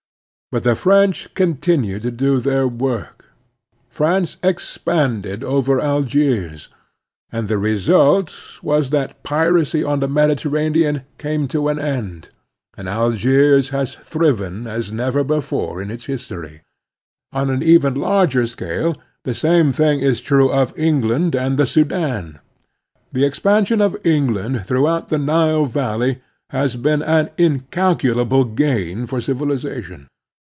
[0.53, 3.25] But the French Expansion and Peace 33 continued to do their work;
[3.89, 6.67] France expanded over Algiers,
[7.31, 12.27] and the result was that piracy on the Mediterranean came to an end,
[12.75, 16.63] and Algiers has thriven as never before in its history.
[17.31, 18.93] On an even larger scale
[19.23, 22.39] the same thing is true of England and the Sudan.
[23.13, 29.21] The expansion of Eng land throughout the Nile valley has been an incalculable gain for
[29.21, 30.07] civilization.